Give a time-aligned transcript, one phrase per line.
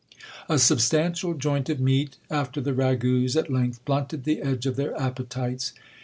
[0.49, 4.99] A substantial joint of meat after the ragouts at length blunted the edge of their
[4.99, 5.73] appetites.